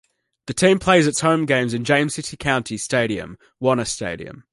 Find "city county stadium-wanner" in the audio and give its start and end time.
2.15-3.85